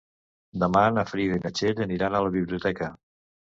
[0.63, 2.93] Demà na Frida i na Txell aniran a la biblioteca.